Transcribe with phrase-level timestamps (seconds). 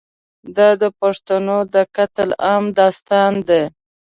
[0.55, 3.63] دا د پښتنو د قتل عام داستان دی.